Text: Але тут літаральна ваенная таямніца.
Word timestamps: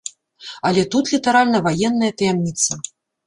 Але 0.69 0.81
тут 0.95 1.11
літаральна 1.15 1.61
ваенная 1.67 2.11
таямніца. 2.21 2.81